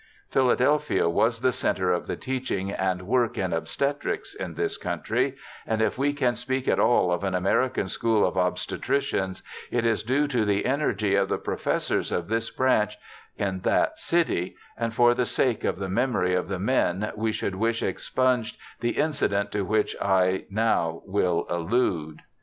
[0.31, 5.35] Philadelphia was the centre of the teaching and work in obstetrics in this country,
[5.67, 10.01] and if we can speak at all of an American school of obstetricians it is
[10.01, 12.97] due to the energy of the professors of this branch
[13.37, 17.53] in that city, and for the sake of the memory of the men we could
[17.53, 21.01] wish expunged the incident to which I will now
[21.47, 22.23] allude.